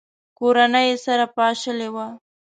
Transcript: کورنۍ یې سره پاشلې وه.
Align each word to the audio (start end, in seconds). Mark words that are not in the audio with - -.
کورنۍ 0.37 0.85
یې 0.89 0.95
سره 1.05 1.25
پاشلې 1.35 1.89
وه. 1.93 2.07